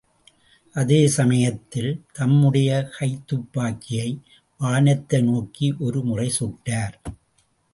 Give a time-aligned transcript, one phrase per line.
[0.75, 4.09] அதே சமயத்தில் தம்முடைய கைத்துப்பாக்கியை
[4.59, 6.97] வானத்தை நோக்கி ஒரு முறை சுட்டார்.